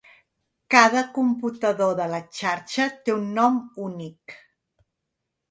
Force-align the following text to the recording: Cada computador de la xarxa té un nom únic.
Cada 0.75 1.03
computador 1.17 1.91
de 1.99 2.07
la 2.13 2.21
xarxa 2.39 2.89
té 3.05 3.15
un 3.19 3.29
nom 3.37 3.61
únic. 3.91 4.37